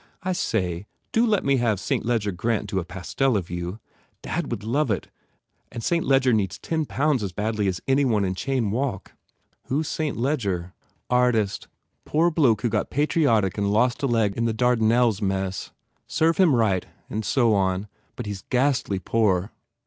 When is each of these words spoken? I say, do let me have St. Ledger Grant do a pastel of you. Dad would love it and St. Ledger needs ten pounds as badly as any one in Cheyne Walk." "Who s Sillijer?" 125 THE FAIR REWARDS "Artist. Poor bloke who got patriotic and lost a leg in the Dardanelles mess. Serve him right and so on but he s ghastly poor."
I 0.23 0.33
say, 0.33 0.87
do 1.11 1.27
let 1.27 1.45
me 1.45 1.57
have 1.57 1.79
St. 1.79 2.03
Ledger 2.03 2.31
Grant 2.31 2.67
do 2.71 2.79
a 2.79 2.83
pastel 2.83 3.37
of 3.37 3.51
you. 3.51 3.79
Dad 4.23 4.49
would 4.49 4.63
love 4.63 4.89
it 4.89 5.09
and 5.71 5.83
St. 5.83 6.03
Ledger 6.03 6.33
needs 6.33 6.57
ten 6.57 6.87
pounds 6.87 7.21
as 7.21 7.33
badly 7.33 7.67
as 7.67 7.81
any 7.87 8.03
one 8.03 8.25
in 8.25 8.33
Cheyne 8.33 8.71
Walk." 8.71 9.11
"Who 9.65 9.81
s 9.81 9.89
Sillijer?" 9.89 10.71
125 10.71 10.71
THE 10.71 10.71
FAIR 10.71 11.19
REWARDS 11.19 11.37
"Artist. 11.37 11.67
Poor 12.05 12.31
bloke 12.31 12.61
who 12.63 12.69
got 12.69 12.89
patriotic 12.89 13.59
and 13.59 13.71
lost 13.71 14.01
a 14.01 14.07
leg 14.07 14.35
in 14.35 14.45
the 14.45 14.55
Dardanelles 14.55 15.21
mess. 15.21 15.69
Serve 16.07 16.37
him 16.37 16.55
right 16.55 16.87
and 17.07 17.23
so 17.23 17.53
on 17.53 17.87
but 18.15 18.25
he 18.25 18.31
s 18.31 18.43
ghastly 18.49 18.97
poor." 18.97 19.51